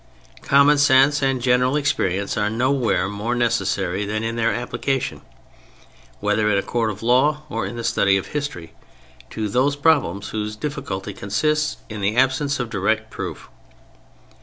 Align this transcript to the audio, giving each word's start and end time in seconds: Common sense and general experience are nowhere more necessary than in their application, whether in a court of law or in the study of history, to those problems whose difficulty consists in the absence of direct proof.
Common 0.41 0.79
sense 0.79 1.21
and 1.21 1.39
general 1.43 1.75
experience 1.75 2.35
are 2.35 2.49
nowhere 2.49 3.07
more 3.07 3.35
necessary 3.35 4.03
than 4.03 4.23
in 4.23 4.35
their 4.35 4.51
application, 4.51 5.21
whether 6.19 6.49
in 6.49 6.57
a 6.57 6.63
court 6.63 6.89
of 6.89 7.03
law 7.03 7.43
or 7.49 7.67
in 7.67 7.75
the 7.75 7.83
study 7.83 8.17
of 8.17 8.25
history, 8.29 8.73
to 9.29 9.47
those 9.47 9.75
problems 9.75 10.29
whose 10.29 10.55
difficulty 10.55 11.13
consists 11.13 11.77
in 11.87 12.01
the 12.01 12.15
absence 12.15 12.59
of 12.59 12.71
direct 12.71 13.11
proof. 13.11 13.47